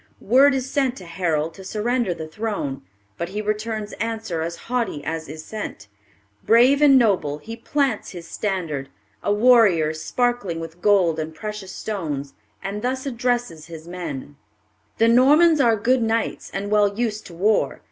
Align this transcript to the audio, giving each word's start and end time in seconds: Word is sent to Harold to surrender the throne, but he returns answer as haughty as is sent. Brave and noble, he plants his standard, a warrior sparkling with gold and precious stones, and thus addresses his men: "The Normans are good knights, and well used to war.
Word 0.19 0.55
is 0.55 0.67
sent 0.67 0.95
to 0.97 1.05
Harold 1.05 1.53
to 1.53 1.63
surrender 1.63 2.11
the 2.11 2.27
throne, 2.27 2.81
but 3.19 3.29
he 3.29 3.39
returns 3.39 3.93
answer 3.99 4.41
as 4.41 4.55
haughty 4.65 5.03
as 5.05 5.29
is 5.29 5.45
sent. 5.45 5.87
Brave 6.43 6.81
and 6.81 6.97
noble, 6.97 7.37
he 7.37 7.55
plants 7.55 8.09
his 8.09 8.27
standard, 8.27 8.89
a 9.21 9.31
warrior 9.31 9.93
sparkling 9.93 10.59
with 10.59 10.81
gold 10.81 11.19
and 11.19 11.35
precious 11.35 11.71
stones, 11.71 12.33
and 12.63 12.81
thus 12.81 13.05
addresses 13.05 13.67
his 13.67 13.87
men: 13.87 14.37
"The 14.97 15.07
Normans 15.07 15.59
are 15.61 15.75
good 15.75 16.01
knights, 16.01 16.49
and 16.51 16.71
well 16.71 16.87
used 16.97 17.27
to 17.27 17.35
war. 17.35 17.79